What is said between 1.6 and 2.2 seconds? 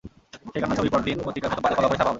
পাতায় ফলাও করে ছাপা হবে।